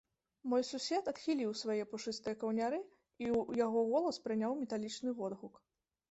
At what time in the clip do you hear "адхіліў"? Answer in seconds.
1.11-1.51